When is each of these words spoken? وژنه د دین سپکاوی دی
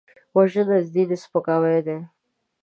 وژنه 0.35 0.77
د 0.83 0.85
دین 0.93 1.09
سپکاوی 1.23 1.79
دی 1.87 1.97